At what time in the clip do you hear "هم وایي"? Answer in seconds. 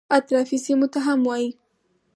1.07-1.49